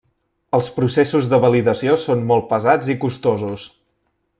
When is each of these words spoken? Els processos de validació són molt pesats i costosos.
Els 0.57 0.69
processos 0.77 1.29
de 1.35 1.39
validació 1.45 1.99
són 2.07 2.27
molt 2.33 2.51
pesats 2.57 2.91
i 2.95 2.97
costosos. 3.05 3.73